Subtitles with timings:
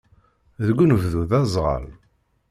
[0.65, 1.85] Deg unebdu, d aẓɣal.